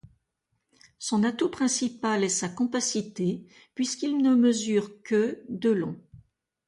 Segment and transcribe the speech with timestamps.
[0.97, 5.95] Son atout principal est sa compacité, puisqu'il ne mesure que de long.